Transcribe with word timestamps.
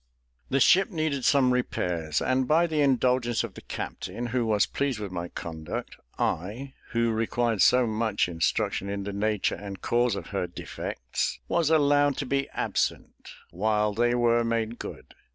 The 0.49 0.59
ship 0.59 0.89
needed 0.89 1.25
some 1.25 1.53
repairs, 1.53 2.23
and 2.23 2.47
by 2.47 2.65
the 2.65 2.81
indulgence 2.81 3.43
of 3.43 3.53
the 3.53 3.61
captain, 3.61 4.25
who 4.25 4.47
was 4.47 4.65
pleased 4.65 4.97
with 4.97 5.11
my 5.11 5.27
conduct, 5.27 5.95
I, 6.17 6.73
who 6.93 7.11
required 7.11 7.61
so 7.61 7.85
much 7.85 8.27
instruction 8.27 8.89
in 8.89 9.03
the 9.03 9.13
nature 9.13 9.53
and 9.53 9.79
cause 9.79 10.15
of 10.15 10.29
her 10.29 10.47
defects, 10.47 11.39
was 11.47 11.69
allowed 11.69 12.17
to 12.17 12.25
be 12.25 12.49
absent 12.49 13.27
while 13.51 13.93
they 13.93 14.15
were 14.15 14.43
made 14.43 14.79
good. 14.79 15.13